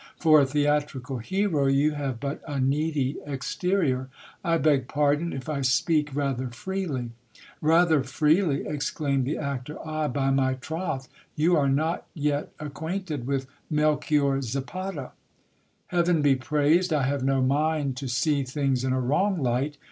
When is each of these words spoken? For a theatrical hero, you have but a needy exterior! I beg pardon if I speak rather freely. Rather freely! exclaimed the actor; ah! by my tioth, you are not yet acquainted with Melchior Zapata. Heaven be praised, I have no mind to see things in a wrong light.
For 0.17 0.41
a 0.41 0.47
theatrical 0.47 1.19
hero, 1.19 1.67
you 1.67 1.91
have 1.91 2.19
but 2.19 2.41
a 2.47 2.59
needy 2.59 3.17
exterior! 3.23 4.09
I 4.43 4.57
beg 4.57 4.87
pardon 4.87 5.31
if 5.31 5.47
I 5.47 5.61
speak 5.61 6.09
rather 6.15 6.47
freely. 6.49 7.11
Rather 7.61 8.01
freely! 8.01 8.65
exclaimed 8.65 9.25
the 9.25 9.37
actor; 9.37 9.77
ah! 9.83 10.07
by 10.07 10.31
my 10.31 10.55
tioth, 10.55 11.07
you 11.35 11.55
are 11.55 11.69
not 11.69 12.07
yet 12.15 12.51
acquainted 12.59 13.27
with 13.27 13.45
Melchior 13.69 14.41
Zapata. 14.41 15.11
Heaven 15.85 16.23
be 16.23 16.33
praised, 16.35 16.91
I 16.91 17.03
have 17.03 17.23
no 17.23 17.39
mind 17.43 17.95
to 17.97 18.07
see 18.07 18.41
things 18.41 18.83
in 18.83 18.93
a 18.93 18.99
wrong 18.99 19.39
light. 19.39 19.77